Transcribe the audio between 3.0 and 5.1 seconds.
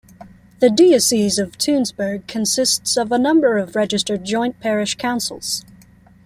a number of registered Joint Parish